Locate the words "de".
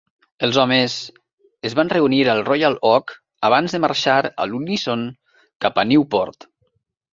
3.77-3.81